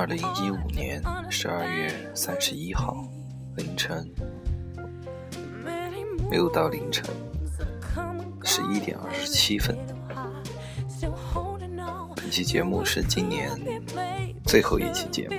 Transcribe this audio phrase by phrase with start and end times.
[0.00, 3.06] 二零一五年十二月三十一号
[3.56, 4.10] 凌晨，
[6.30, 7.04] 六到凌晨
[8.42, 9.76] 十一点二十七分。
[12.16, 13.50] 本期节目是今年
[14.46, 15.34] 最后一期节目，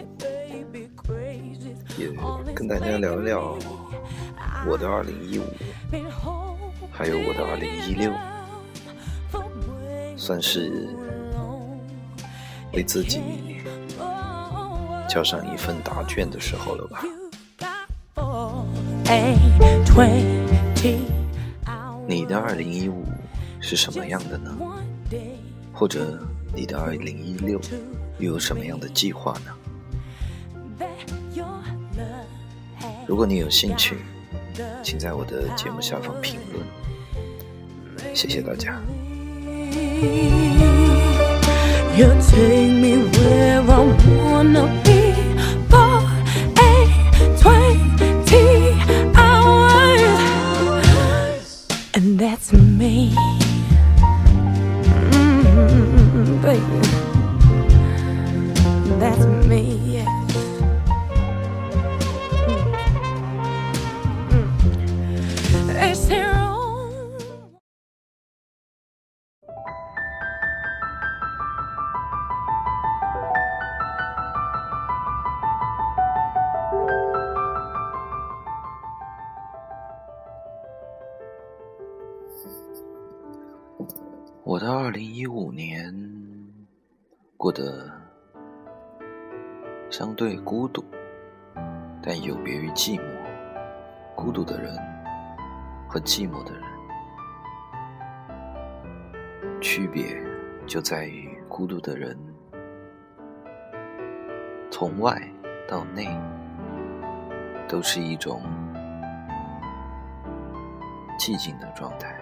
[1.98, 3.57] 也跟大家聊聊
[4.68, 5.46] 我的二零一五，
[6.91, 8.13] 还有我的二零一六，
[10.16, 10.88] 算是
[12.73, 13.20] 为自己
[15.13, 17.03] 交上一份答卷的时候了吧。
[22.07, 23.03] 你的二零一五
[23.59, 24.55] 是什么样的呢？
[25.73, 26.17] 或者？
[26.55, 27.59] 你的二零一六
[28.20, 30.87] 又有什么样的计划呢？
[33.05, 33.98] 如果你有兴趣，
[34.81, 38.15] 请在我的节目下方评论。
[38.15, 38.81] 谢谢大家。
[55.10, 56.80] Mm-hmm, baby,
[58.99, 59.80] that's me.
[84.62, 85.91] 的二零一五年
[87.35, 87.91] 过得
[89.90, 90.86] 相对孤独，
[92.00, 93.02] 但有别于寂寞。
[94.16, 94.72] 孤独的人
[95.90, 96.63] 和寂寞的人，
[99.59, 100.24] 区别
[100.68, 102.16] 就在于孤独的人
[104.69, 105.19] 从外
[105.68, 106.07] 到内
[107.68, 108.44] 都是一种
[111.18, 112.16] 寂静的状态，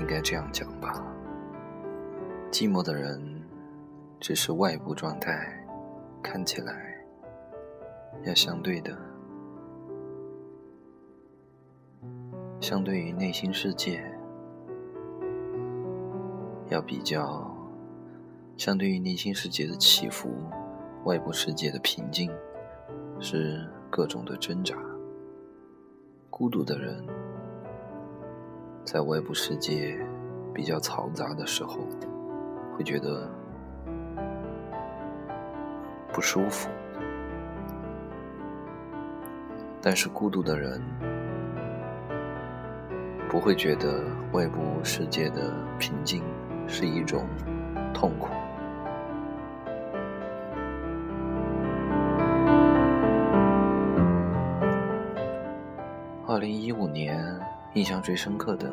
[0.00, 1.00] 应该这样讲吧。
[2.50, 3.20] 寂寞的人，
[4.18, 5.62] 只是外部状态
[6.22, 7.04] 看起来
[8.24, 8.96] 要相对的，
[12.60, 14.02] 相对于内心世界
[16.70, 17.54] 要比较，
[18.56, 20.30] 相对于内心世界的起伏，
[21.04, 22.32] 外部世界的平静
[23.20, 24.74] 是各种的挣扎。
[26.30, 27.04] 孤独的人，
[28.82, 29.98] 在外部世界
[30.54, 31.80] 比较嘈杂的时候。
[32.76, 33.26] 会觉得
[36.12, 36.68] 不舒服，
[39.80, 40.78] 但是孤独的人
[43.30, 46.22] 不会觉得外部世界的平静
[46.66, 47.26] 是一种
[47.94, 48.28] 痛苦。
[56.26, 57.24] 二零一五年
[57.72, 58.70] 印象最深刻的，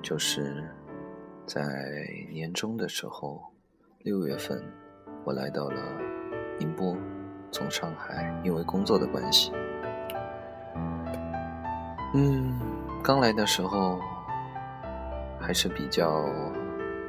[0.00, 0.64] 就是。
[1.46, 1.62] 在
[2.30, 3.42] 年终的时候，
[4.04, 4.62] 六月份，
[5.24, 5.82] 我来到了
[6.58, 6.96] 宁波，
[7.50, 9.52] 从上海，因为工作的关系。
[12.14, 12.58] 嗯，
[13.02, 13.98] 刚来的时候
[15.40, 16.24] 还是比较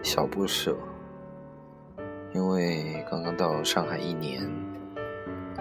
[0.01, 0.75] 小不舍，
[2.33, 4.49] 因为刚刚到上海一年，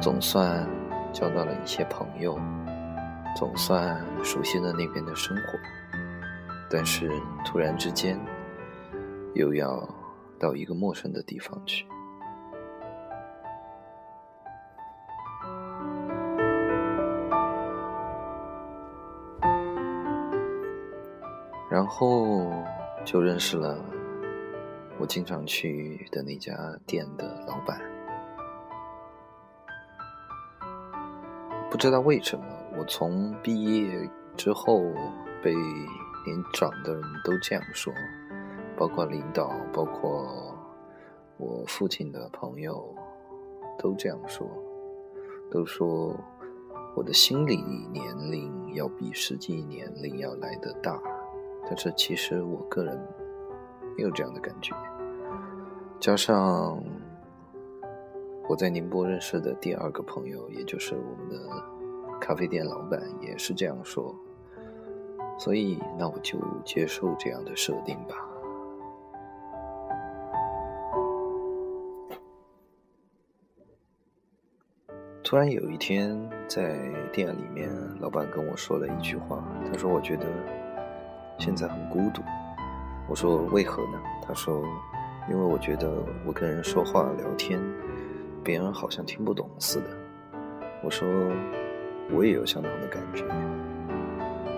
[0.00, 0.66] 总算
[1.12, 2.38] 交到了一些朋友，
[3.36, 5.58] 总算熟悉了那边的生活，
[6.70, 7.10] 但是
[7.44, 8.18] 突然之间。
[9.34, 9.88] 又要
[10.38, 11.86] 到一个陌生的地方去，
[21.70, 22.52] 然后
[23.04, 23.78] 就认识了
[24.98, 26.52] 我经常去的那家
[26.86, 27.80] 店的老板。
[31.70, 32.44] 不知道为什么，
[32.76, 34.80] 我从毕业之后
[35.40, 37.92] 被年长的人都这样说。
[38.80, 40.56] 包括领导，包括
[41.36, 42.82] 我父亲的朋友，
[43.78, 44.48] 都这样说，
[45.50, 46.16] 都说
[46.96, 47.58] 我的心理
[47.92, 50.98] 年龄要比实际年龄要来得大，
[51.66, 52.98] 但是其实我个人
[53.98, 54.74] 没有这样的感觉。
[55.98, 56.82] 加上
[58.48, 64.16] 我在宁波认识的第二个朋友，也就是我们的咖啡店老板，也是这样说，
[65.38, 68.26] 所以那我就接受这样的设定吧。
[75.30, 76.18] 突然有一天，
[76.48, 76.76] 在
[77.12, 79.44] 店里面，老板跟我说了一句话。
[79.70, 80.26] 他说：“我觉得
[81.38, 82.20] 现在很孤独。”
[83.06, 84.60] 我说：“为何呢？”他说
[85.30, 85.88] ：“因为我觉得
[86.26, 87.60] 我跟人说话聊天，
[88.42, 89.86] 别人好像听不懂似的。
[90.82, 91.08] 我说
[92.10, 93.24] 我也有相同的感觉，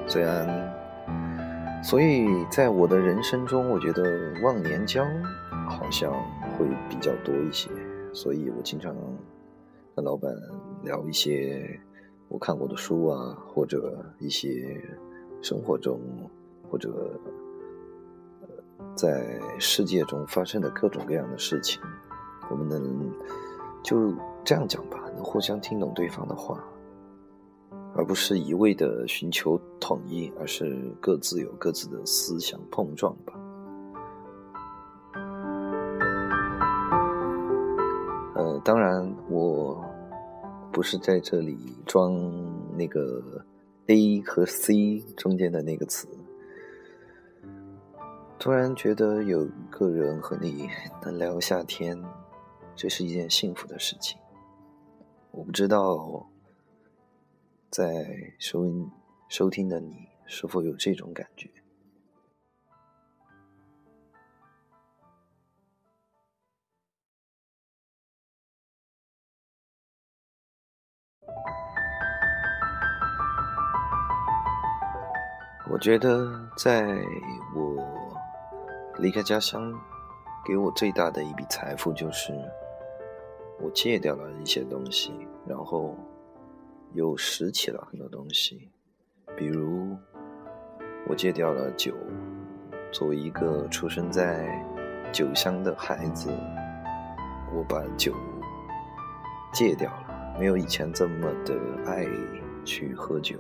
[0.06, 0.48] 虽然，
[1.84, 4.02] 所以在我的人生中，我觉得
[4.42, 5.04] 忘年交
[5.69, 6.10] 好像
[6.56, 7.69] 会比较多一些，
[8.14, 8.96] 所以我经常
[9.94, 10.32] 跟老板
[10.82, 11.81] 聊一些
[12.29, 14.81] 我看过的书啊，或者一些
[15.40, 16.00] 生活中
[16.70, 17.11] 或者。
[18.94, 21.81] 在世界中发生的各种各样的事情，
[22.50, 23.11] 我们能
[23.82, 24.12] 就
[24.44, 26.62] 这样讲吧，能互相听懂对方的话，
[27.94, 33.32] 而不是一味的寻求统一，而是各自有各自的思想碰撞吧。
[38.34, 39.82] 呃，当然，我
[40.72, 42.14] 不是在这里装
[42.76, 43.44] 那个
[43.88, 46.08] A 和 C 中间的那个词。
[48.38, 50.69] 突然觉得有个人和你
[51.04, 52.02] 能聊下天，
[52.74, 54.19] 这是一件幸福的事情。
[55.30, 56.26] 我不知道
[57.70, 58.90] 在收音
[59.28, 61.48] 收听的你是否有这种感觉。
[75.70, 76.87] 我觉得在
[77.55, 77.76] 我。
[78.99, 79.73] 离开家乡，
[80.44, 82.31] 给我最大的一笔财富就是
[83.58, 85.96] 我戒掉了一些东西，然后
[86.93, 88.70] 又拾起了很多东西。
[89.34, 89.96] 比如，
[91.08, 91.94] 我戒掉了酒。
[92.93, 94.62] 作为一个出生在
[95.11, 96.31] 酒乡的孩子，
[97.55, 98.14] 我把酒
[99.55, 100.01] 戒掉了，
[100.38, 101.55] 没有以前这么的
[101.87, 102.06] 爱
[102.64, 103.37] 去喝酒。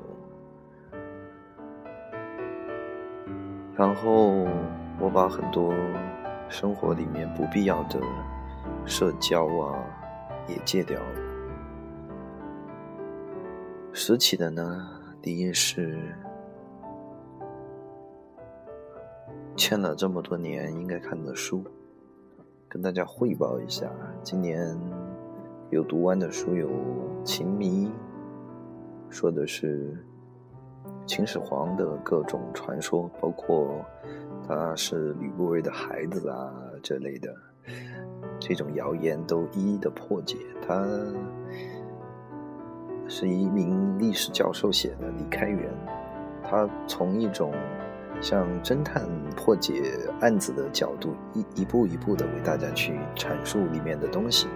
[3.76, 4.46] 然后。
[5.00, 5.74] 我把很多
[6.48, 7.98] 生活里面不必要的
[8.84, 9.84] 社交啊
[10.46, 11.20] 也戒掉了。
[13.92, 14.88] 拾起的呢，
[15.20, 16.14] 第一是
[19.56, 21.64] 欠了这么多年应该看的书，
[22.68, 23.90] 跟大家汇报一下，
[24.22, 24.78] 今年
[25.72, 26.68] 有读完的书有
[27.24, 27.86] 《秦迷》，
[29.08, 30.04] 说的是
[31.06, 33.82] 秦始皇的各种传说，包括。
[34.46, 36.52] 他是吕不韦的孩子啊，
[36.82, 37.32] 这类的
[38.40, 40.36] 这种谣言都一一的破解。
[40.66, 40.84] 他
[43.06, 45.72] 是一名历史教授写的，李开元。
[46.42, 47.54] 他从一种
[48.20, 54.48] 像侦探破解案子的角度，一一步一步的为大家去阐述里面的东西。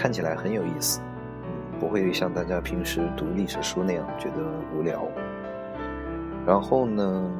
[0.00, 0.98] 看起来很有意思，
[1.78, 4.42] 不会像大家平时读历史书那样觉得
[4.74, 5.06] 无聊。
[6.46, 7.30] 然后呢？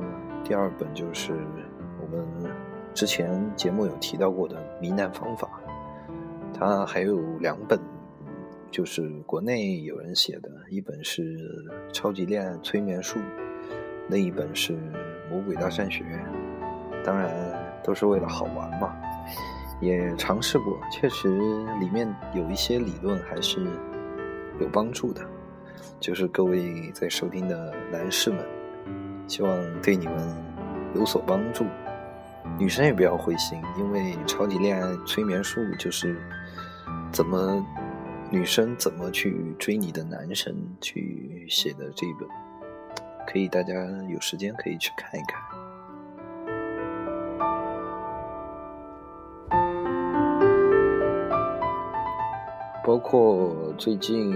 [0.45, 1.33] 第二本就是
[2.03, 2.53] 我们
[2.93, 5.49] 之前节目有提到过的《迷难方法》，
[6.59, 7.81] 它还有两本，
[8.71, 11.23] 就是国内有人写的，一本是
[11.93, 13.19] 《超级恋爱催眠术》，
[14.07, 14.75] 那一本是
[15.31, 16.05] 《魔鬼大善学》。
[17.07, 17.31] 当然
[17.83, 18.95] 都是为了好玩嘛，
[19.81, 21.29] 也尝试过，确实
[21.79, 23.65] 里面有一些理论还是
[24.61, 25.21] 有帮助的。
[25.99, 28.45] 就是各位在收听的男士们。
[29.27, 30.37] 希望对你们
[30.93, 31.65] 有所帮助，
[32.59, 36.21] 女生也不要灰心，因为超级恋爱催眠术就是
[37.13, 37.65] 怎么
[38.29, 42.29] 女生怎么去追你的男神去写的这本，
[43.25, 43.73] 可以大家
[44.09, 45.41] 有时间可以去看一看。
[52.85, 54.35] 包括最近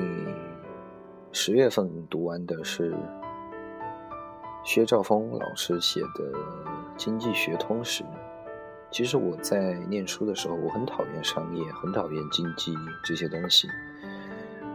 [1.33, 2.95] 十月份读完的是。
[4.67, 6.33] 薛兆丰老师写的
[6.97, 8.03] 《经济学通识》，
[8.91, 12.75] 其实我在念书的时候，我很讨厌商业，很讨厌经济
[13.05, 13.69] 这些东西。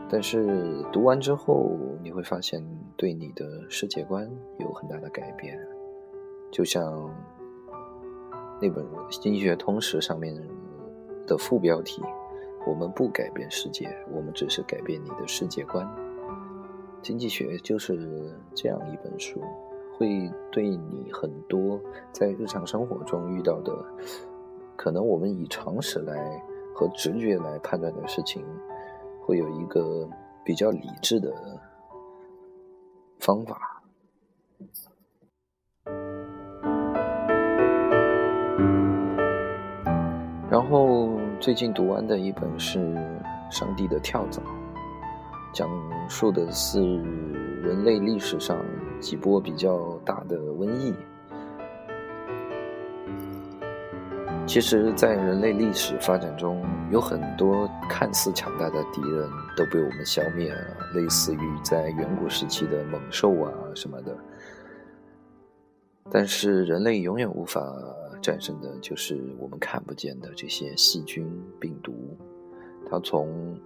[0.08, 1.72] 但是读完之后，
[2.04, 2.64] 你会发现
[2.96, 5.60] 对你的世界观有很大的改变。
[6.52, 7.12] 就像
[8.62, 8.86] 那本
[9.20, 10.40] 《经济学通识》上面
[11.26, 12.04] 的副标题
[12.66, 15.88] ：“我们不改变世界，我们只是改变你的世界观。”
[17.02, 19.42] 经济学就是这样一本书。
[19.98, 21.78] 会对你很多
[22.14, 23.74] 在日常生活中遇到的，
[24.78, 26.42] 可能我们以常识来
[26.74, 28.42] 和直觉来判断的事情，
[29.22, 30.10] 会有一个
[30.46, 31.34] 比较理智的
[33.20, 33.84] 方法。
[40.50, 42.80] 然后最近读完的一本是
[43.50, 44.42] 《上帝的跳蚤》，
[45.54, 45.70] 讲
[46.10, 46.82] 述的是
[47.62, 48.58] 人类历史上。
[49.00, 50.94] 几波比较大的瘟疫，
[54.46, 60.60] 其实，在人类历史发展中，有很多看似强大的敌人都被我们消灭了，
[60.94, 64.14] 类似于在远古时期的猛兽啊什么的。
[66.12, 67.62] 但是，人类永远无法
[68.22, 71.28] 战胜的就是我们看不见的这些细菌、
[71.60, 72.18] 病毒。
[72.90, 73.60] 它从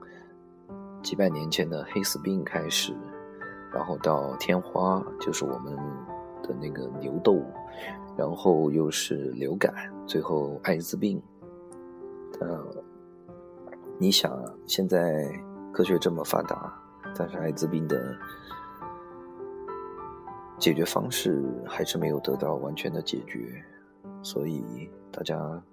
[1.02, 2.94] 几百年前的黑死病开始，
[3.74, 5.76] 然后到天花，就是我们
[6.44, 7.42] 的那个牛痘。
[8.16, 9.74] 然后又是流感，
[10.06, 11.20] 最后艾滋病。
[12.40, 12.64] 呃，
[13.98, 15.28] 你想，现在
[15.72, 16.80] 科学这么发达，
[17.18, 18.16] 但是艾滋病的
[20.60, 23.66] 解决方式还是没有得到完全的解决。
[24.24, 25.64] 所以，大家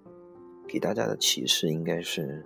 [0.68, 2.44] 给大家的启示应该是：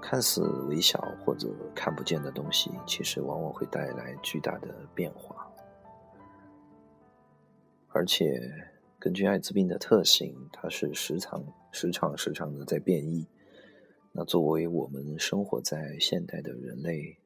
[0.00, 5.50] 看似微小或者看不见的东西，其实往往会带来巨大的变化。
[7.88, 8.40] 而且，
[8.98, 13.26] 根据艾滋病的特性，它是时常、时常、时常的在变异。
[14.12, 17.18] 那作为我们生活在现代的人类，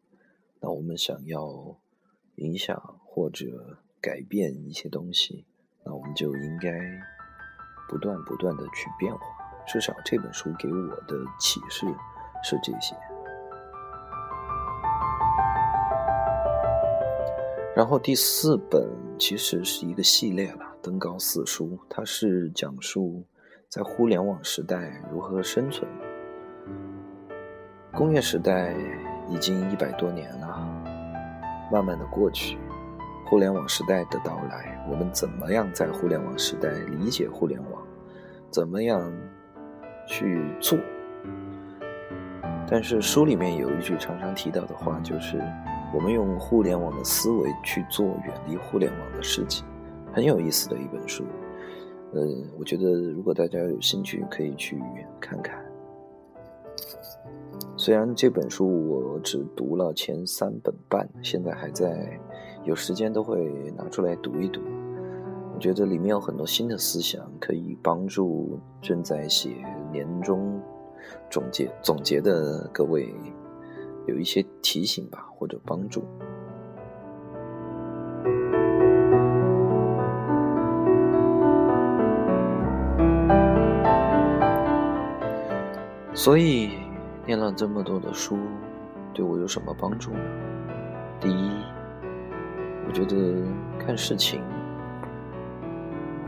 [0.60, 1.78] 那我们想要
[2.36, 5.46] 影响或者改变一些东西，
[5.84, 6.70] 那我们就应该
[7.88, 9.20] 不断不断的去变化。
[9.66, 11.86] 至少这本书给我的启示
[12.42, 12.96] 是这些。
[17.74, 18.86] 然后第四本
[19.18, 23.24] 其实是一个系列了，《登高四书》，它是讲述
[23.68, 25.90] 在互联网时代如何生存。
[27.92, 28.74] 工业时代
[29.28, 30.48] 已经一百多年了，
[31.70, 32.58] 慢慢的过去，
[33.32, 37.82] 互联网时代的到来，我们怎么样在互联网时代理解互联网？
[38.50, 39.10] 怎么样
[40.06, 40.78] 去做？
[42.68, 45.42] 但是书里面有一句常常提到的话，就是。
[45.94, 49.66] 我们用互联网的思维去做远离互联网的事情，
[50.10, 51.24] 很有意思的一本书。
[52.12, 52.22] 呃，
[52.58, 54.78] 我觉得如果大家有兴趣，可以去
[55.20, 55.62] 看看。
[57.76, 62.18] 虽然这本书我只读了前三本半，现在还在，
[62.64, 64.60] 有时间都会拿出来读一读。
[65.54, 69.50] 我觉得里面有很多新的思想，可以帮助正在写
[69.92, 70.60] 年终
[71.30, 73.14] 总结总结的各位。
[74.08, 76.02] 有一些提醒吧，或者帮助。
[86.12, 86.70] 所以，
[87.24, 88.36] 念了这么多的书，
[89.14, 90.20] 对我有什么帮助呢？
[91.20, 91.50] 第一，
[92.92, 93.42] 我觉得
[93.78, 94.42] 看事情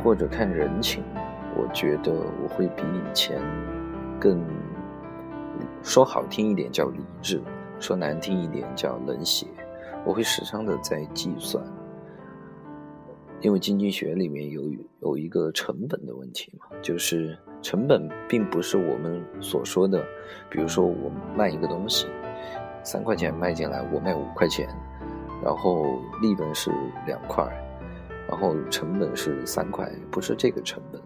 [0.02, 1.04] 或者看人情，
[1.54, 2.10] 我觉得
[2.42, 3.38] 我会比以前
[4.18, 4.42] 更
[5.82, 7.38] 说好听一点叫理智。
[7.78, 9.46] 说难听一点叫冷血，
[10.06, 11.62] 我会时常的在计算，
[13.42, 14.62] 因为经济学里面有
[15.00, 20.02] 有一个成本的问题嘛，就是成本并不是我们所说的，
[20.48, 22.06] 比如说我卖一个东西，
[22.82, 24.66] 三块钱卖进来，我卖五块钱，
[25.42, 26.70] 然后利润是
[27.06, 27.44] 两块，
[28.28, 31.00] 然后成本是三块，不是这个成本。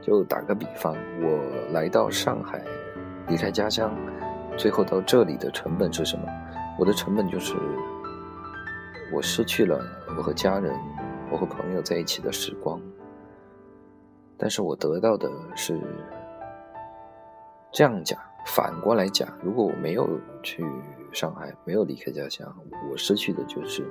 [0.00, 2.62] 就打个比方，我来到上海，
[3.28, 3.94] 离开家乡。
[4.56, 6.28] 最后到这里的成本是什么？
[6.78, 7.54] 我的成本就是
[9.12, 9.80] 我失去了
[10.16, 10.72] 我和家人、
[11.30, 12.80] 我和朋友在一起的时光。
[14.36, 15.80] 但是我得到的是
[17.72, 20.06] 这样讲，反过来讲，如果我没有
[20.42, 20.64] 去
[21.14, 22.52] 上海，没有离开家乡，
[22.90, 23.86] 我失去的就是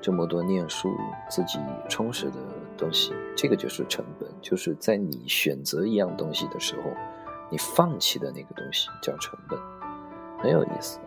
[0.00, 0.88] 这么多念书、
[1.28, 2.38] 自己充实的
[2.78, 3.12] 东西。
[3.36, 6.90] 这个就是成本，就是在你选择一样东西的时候，
[7.50, 9.58] 你放弃的那个东西叫成本。
[10.38, 10.98] 很有意思。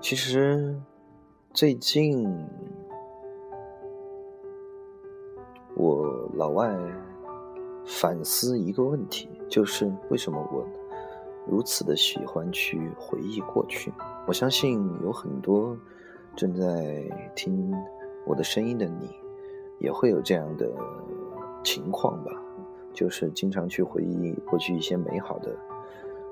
[0.00, 0.74] 其实
[1.52, 2.26] 最近
[5.82, 6.72] 我老外
[7.84, 10.64] 反思一个问题，就是为什么我
[11.44, 13.92] 如此的喜欢去回忆过去？
[14.28, 15.76] 我相信有很多
[16.36, 17.02] 正在
[17.34, 17.74] 听
[18.24, 19.10] 我的声音的你。
[19.80, 20.70] 也会有这样的
[21.64, 22.30] 情况吧，
[22.92, 25.52] 就是经常去回忆过去一些美好的，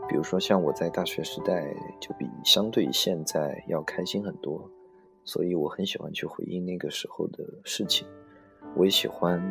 [0.08, 4.70] 比如说像我在大学时代就比相对现在要开心很多，
[5.24, 8.06] 所以我很喜欢去回忆那个时候的事情。
[8.74, 9.42] 我也喜欢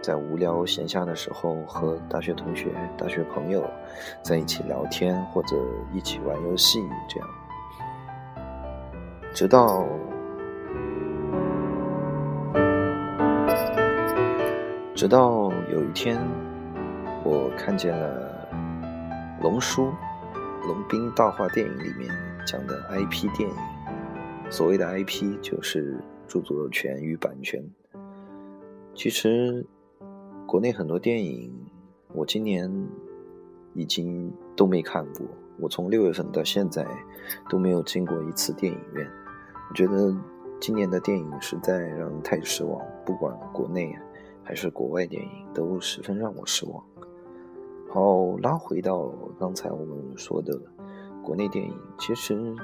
[0.00, 3.68] 在无聊闲暇的时候和大学同学、大学朋友
[4.22, 5.56] 在一起聊天或者
[5.92, 7.28] 一起玩游戏，这样，
[9.34, 9.86] 直到。
[14.94, 16.20] 直到有一天，
[17.24, 18.46] 我看见了
[19.42, 19.86] 《龙叔》
[20.66, 22.10] 《龙兵大话电影》里面
[22.46, 23.56] 讲的 IP 电影，
[24.50, 25.98] 所谓的 IP 就是
[26.28, 27.64] 著作权与版权。
[29.02, 29.64] 其实，
[30.46, 31.50] 国内很多电影，
[32.12, 32.70] 我今年
[33.72, 35.26] 已经都没看过。
[35.58, 36.86] 我从六月份到现在
[37.48, 39.10] 都没有进过一次电影院。
[39.70, 40.14] 我觉得
[40.60, 43.90] 今年的电影实在让人太失望，不管国内
[44.44, 46.84] 还是国外电影，都十分让我失望。
[47.88, 50.60] 好，拉回到刚才我们说的
[51.24, 52.54] 国内电影，其实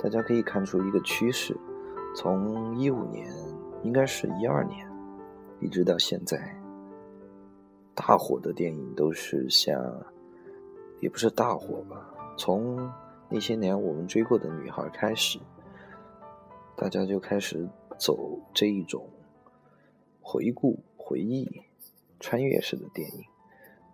[0.00, 1.56] 大家可以看出一个趋势：
[2.14, 3.28] 从一五年，
[3.82, 4.88] 应该是一二年，
[5.60, 6.54] 一直到现在，
[7.94, 10.04] 大火的电影都是像，
[11.00, 12.12] 也不是大火吧。
[12.36, 12.90] 从
[13.30, 15.38] 那些年我们追过的女孩开始，
[16.76, 17.68] 大家就开始
[17.98, 19.08] 走这一种
[20.20, 21.48] 回顾、回忆、
[22.20, 23.24] 穿越式的电影，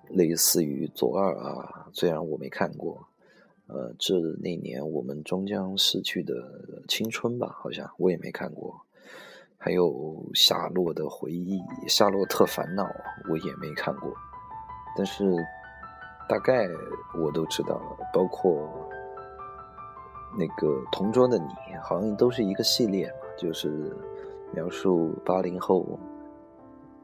[0.08, 3.06] 类似于《左耳》啊，虽然我没看过，
[3.66, 8.86] 呃，这那年我们终将逝去的青春吧，好像我也没看过，
[9.62, 9.84] 还有
[10.34, 12.84] 《夏洛的回忆》《夏洛特烦恼》，
[13.30, 14.10] 我也没看过，
[14.96, 15.24] 但是。
[16.28, 16.64] 大概
[17.18, 18.88] 我都知道了，包括
[20.38, 21.44] 那个《同桌的你》，
[21.82, 23.96] 好像都是一个系列嘛，就是
[24.54, 25.98] 描述八零后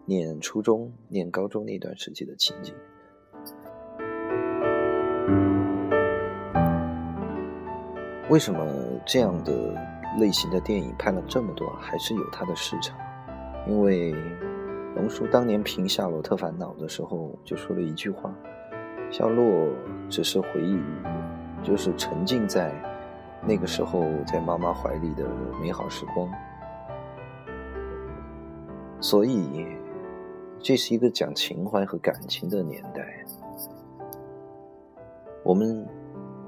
[0.04, 2.72] 念初中、念高中那段时期的情景。
[8.30, 8.64] 为什么
[9.04, 9.52] 这样的
[10.18, 12.96] 类型的电影拍了这么多，还是有它的市场？
[13.66, 14.14] 因为
[14.94, 18.32] 龙叔当年评《夏洛特烦恼》的时候就说了一句话。
[19.10, 19.68] 夏洛
[20.08, 20.80] 只是回忆，
[21.62, 22.74] 就是沉浸在
[23.46, 25.24] 那个时候在妈妈怀里的
[25.60, 26.28] 美好时光。
[29.00, 29.66] 所以，
[30.58, 33.24] 这是一个讲情怀和感情的年代。
[35.44, 35.86] 我们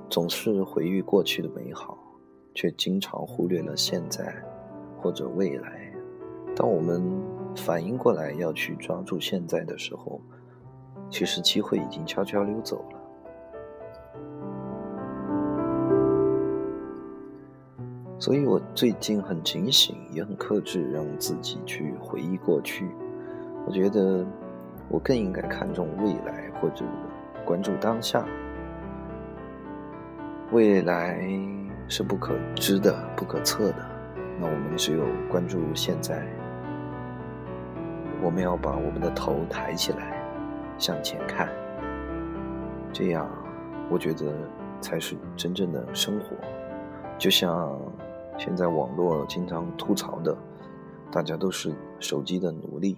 [0.08, 1.96] 总是回忆过去的美好，
[2.58, 4.34] 却经常忽略了现在
[5.00, 5.92] 或者未来。
[6.56, 7.00] 当我们
[7.54, 10.20] 反应过来要去抓住现在的时候，
[11.08, 12.98] 其实机会已经悄悄溜走了，
[18.18, 22.88] 所以我最近很警醒，也很克制，让自己去回忆过去。
[23.66, 24.26] 我觉得
[24.88, 26.84] 我更应该看重未来，或者
[27.44, 28.26] 关注当下。
[30.50, 31.20] 未来
[31.88, 33.86] 是不可知的、不可测的，
[34.38, 36.26] 那我们只有关注现在。
[38.22, 40.16] 我们要把我们的头抬起来。
[40.78, 41.48] 向前看，
[42.92, 43.28] 这样
[43.90, 44.32] 我觉得
[44.80, 46.36] 才是真正的生活。
[47.18, 47.76] 就像
[48.38, 50.36] 现在网络经常吐槽的，
[51.10, 52.96] 大家都是手机的奴隶。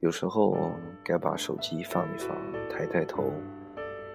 [0.00, 0.56] 有时候
[1.04, 2.36] 该把手机放一放，
[2.68, 3.22] 抬抬头，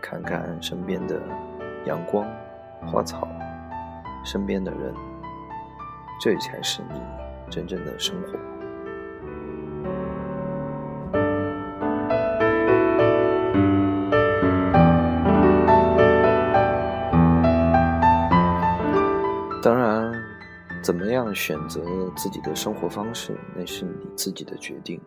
[0.01, 1.21] 看看身边的
[1.85, 2.27] 阳光、
[2.85, 3.27] 花草、
[4.23, 4.93] 身边的人，
[6.19, 7.01] 这才是你
[7.49, 8.37] 真正的生活。
[19.61, 20.11] 当然
[20.83, 21.81] 怎么样选择
[22.17, 24.99] 自己的生活方式，那是你自己的决定。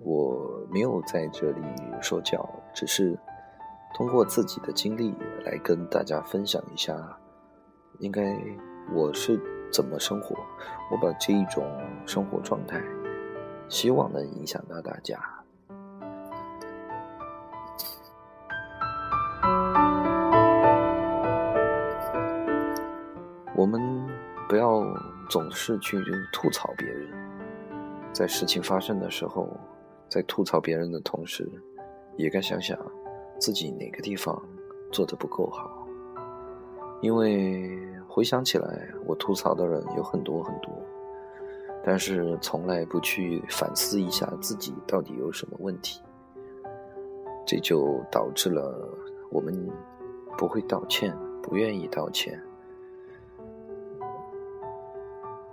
[0.00, 1.60] 我没有在这里
[2.00, 3.18] 说教，只是
[3.94, 6.94] 通过自己的经历来跟大家分享一下，
[7.98, 8.36] 应该
[8.94, 9.40] 我是
[9.72, 10.36] 怎么生活。
[10.90, 11.64] 我把这一种
[12.06, 12.82] 生活状态，
[13.68, 15.18] 希望能影响到大家。
[23.54, 24.06] 我们。
[24.48, 24.82] 不要
[25.28, 27.06] 总是去吐槽别人，
[28.14, 29.46] 在事情发生的时候，
[30.08, 31.46] 在吐槽别人的同时，
[32.16, 32.74] 也该想想
[33.38, 34.40] 自己哪个地方
[34.90, 35.86] 做的不够好。
[37.00, 40.72] 因为回想起来，我吐槽的人有很多很多，
[41.84, 46.00] 但是从来不去反思一下自己到底有什么问题，
[47.46, 48.88] 这就导致了
[49.30, 49.70] 我们
[50.36, 52.42] 不会道歉，不愿意道歉。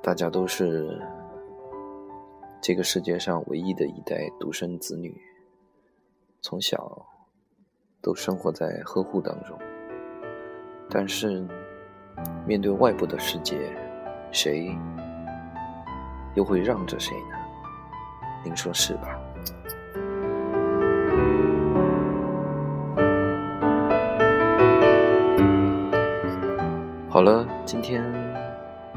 [0.01, 0.99] 大家都是
[2.59, 5.21] 这个世界上唯一的一代独生子女，
[6.41, 7.05] 从小
[8.05, 9.57] 都生活在呵护当中。
[10.91, 11.43] 但是
[12.45, 13.57] 面对外部的世界，
[14.31, 14.77] 谁
[16.35, 17.35] 又会让着谁呢？
[18.43, 19.19] 您说是吧？
[27.09, 28.03] 好了，今天。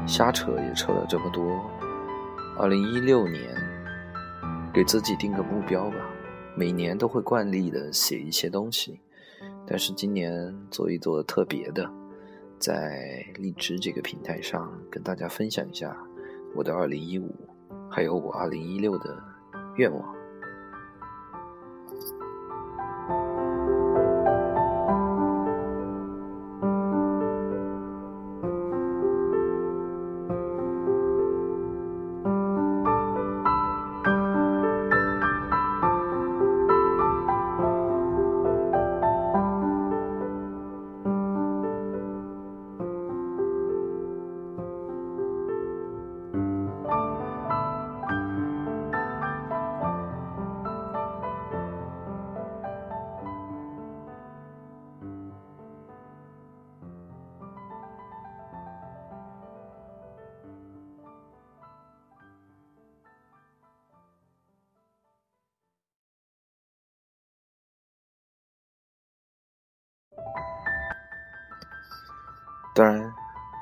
[0.05, 1.43] 瞎扯也扯了这么多。
[2.57, 3.43] 二零一六年，
[4.73, 5.97] 给自己定个目标吧。
[6.59, 8.99] 每年都会惯例的写一些东西，
[9.65, 11.89] 但是今年做一做特别的，
[12.59, 15.95] 在荔枝这个平台上跟大家分享一下
[16.53, 17.33] 我的二零一五，
[17.89, 19.17] 还有我二零一六的
[19.77, 20.18] 愿望。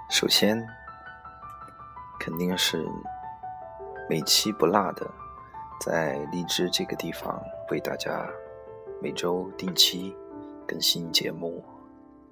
[0.09, 0.65] 首先
[2.17, 2.83] 肯定是
[4.09, 5.05] 每期不落的，
[5.81, 7.39] 在荔枝这个地方
[7.69, 8.25] 为大家
[9.01, 10.15] 每周定期
[10.65, 11.63] 更新节目，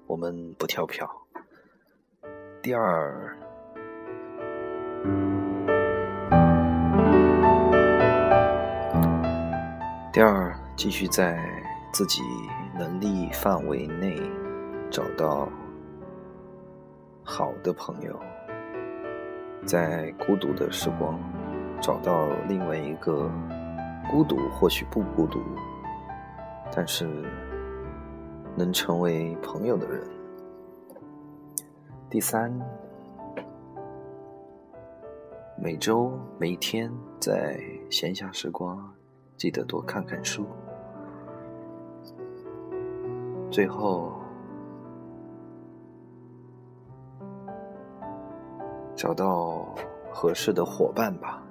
[0.08, 1.08] 我们不跳票。
[2.62, 3.38] 第二，
[10.14, 11.38] 第二，继续在
[11.92, 12.22] 自己
[12.74, 14.20] 能力范围内
[14.90, 15.50] 找到。
[17.28, 18.18] 好的朋友，
[19.66, 21.20] 在孤独的时光
[21.82, 23.32] 找到另外一个
[24.12, 25.40] 孤独，或许不孤独，
[26.72, 27.10] 但是
[28.56, 30.08] 能成为朋友的人。
[32.12, 32.54] 第三，
[35.58, 37.60] 每周每一天在
[37.90, 38.94] 闲暇时光，
[39.36, 40.46] 记得多看看书。
[43.50, 44.14] 最后。
[48.96, 49.68] 找到
[50.10, 51.42] 合适的伙伴吧。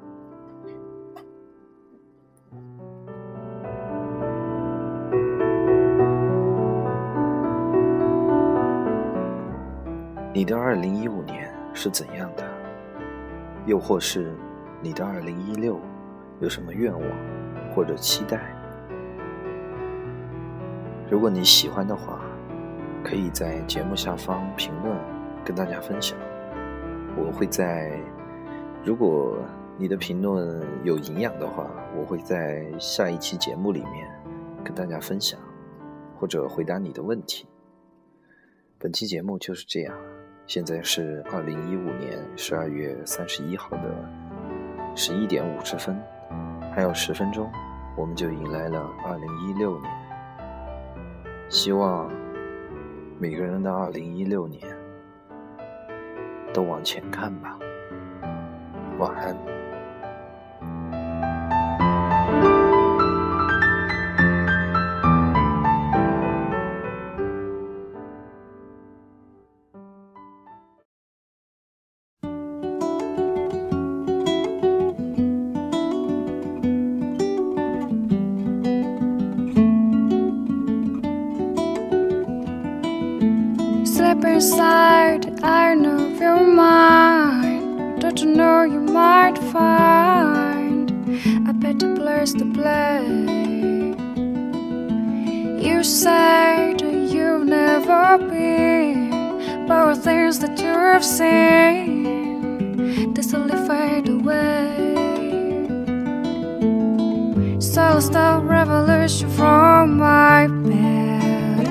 [10.33, 12.43] 你的二零一五年是怎样的？
[13.67, 14.35] 又或是
[14.83, 15.79] 你的二零一六
[16.41, 17.03] 有什么愿望
[17.73, 18.41] 或者期待？
[21.09, 22.21] 如果你喜欢的话，
[23.05, 24.99] 可以在节目下方评论，
[25.45, 26.19] 跟大家分享。
[27.16, 27.96] 我会在，
[28.85, 29.38] 如果
[29.79, 34.11] 你的评论有营养的话，我会在下一期节目里面
[34.64, 35.38] 跟大家分享，
[36.18, 37.46] 或者回答你的问题。
[38.79, 39.96] 本期节目就是这样。
[40.46, 43.94] 现在是二零一五年十二月三十一号的
[44.94, 45.98] 十一点五十分，
[46.74, 47.50] 还有十分钟，
[47.96, 49.90] 我们就迎来了二零一六年。
[51.48, 52.12] 希望
[53.18, 54.74] 每个人的二零一六年。
[56.55, 57.59] 都往前看吧，
[58.99, 59.37] 晚安。
[100.85, 102.03] That you have seen,
[103.14, 104.94] they slowly fade away.
[107.57, 108.11] Let's
[108.42, 111.66] revolution from my bed.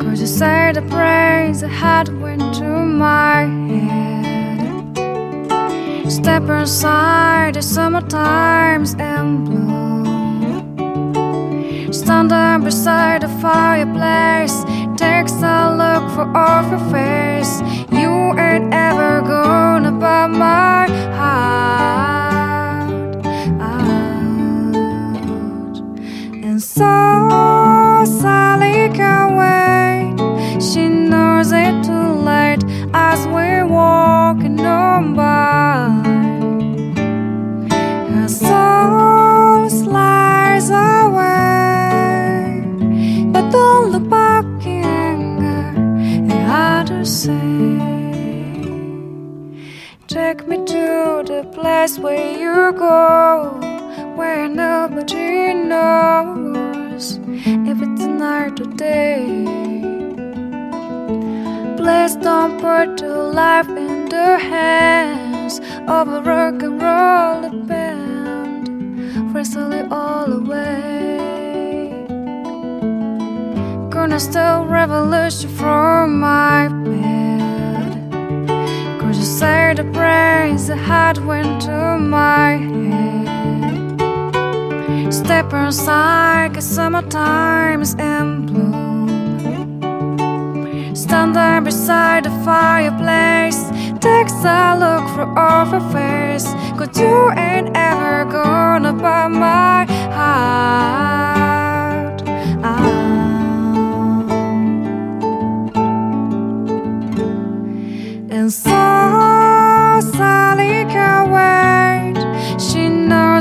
[0.00, 4.96] Cause you say the praise I had went to my head?
[6.10, 9.92] Step inside the summer times and bloom.
[11.92, 14.64] Stand there beside the fireplace.
[14.96, 17.62] Takes a look for off your face
[18.02, 20.86] You ain't ever gonna buy my
[21.18, 22.90] heart
[23.60, 25.76] out
[26.46, 30.16] And so Sally can wait
[30.60, 32.62] she knows it too late
[32.94, 35.90] as we're walking on by.
[38.12, 42.64] Her soul slides away,
[43.32, 45.74] but don't look back in anger
[46.30, 47.61] and hard to say.
[50.12, 53.58] Take me to the place where you go,
[54.14, 59.24] where nobody knows if it's night or day.
[61.78, 69.34] Please don't put your life in the hands of a rock and roll band.
[69.34, 71.88] Wrestle it all away.
[73.88, 77.11] Gonna steal revolution from my bed.
[79.22, 84.02] You say the brains the heart went to my head.
[85.14, 89.06] Step inside, cause summertime's in bloom.
[90.96, 93.70] Stand there beside the fireplace.
[94.00, 96.52] Takes a look for off her face.
[96.76, 99.84] Cause you ain't ever gonna buy my
[100.16, 101.31] heart.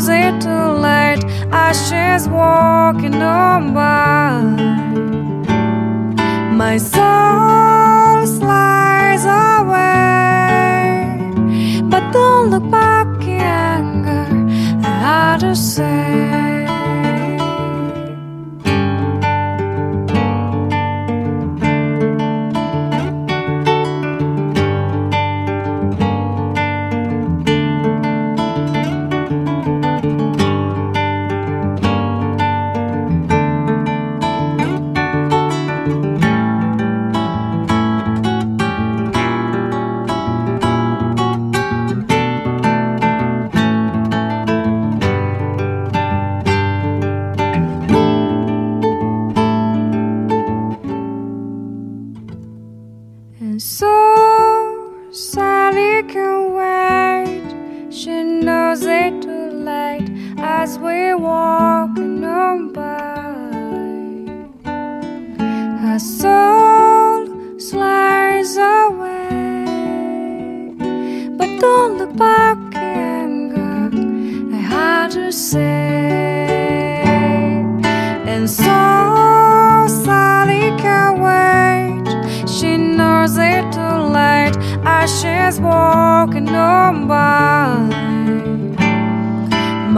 [0.01, 4.41] Knows it too late as she's walking on by.
[6.53, 9.81] My soul slides away,
[11.89, 14.25] but don't look back in anger.
[14.83, 16.40] I had to say.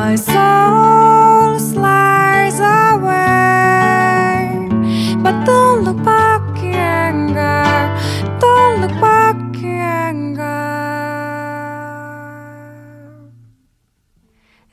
[0.05, 3.07] My soul slides away,
[5.23, 7.63] but don't look back anger.
[8.37, 10.59] Don't look back anger.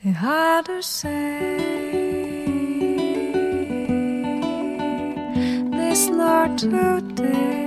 [0.03, 1.59] It's hard to say.
[5.79, 7.60] This not today.